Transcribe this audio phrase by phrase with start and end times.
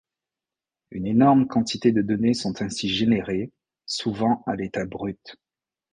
[0.89, 3.51] Une énorme quantité de données sont ainsi générées,
[3.85, 5.35] souvent à l'état brut.